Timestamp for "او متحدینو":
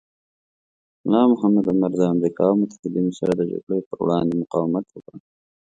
2.49-3.11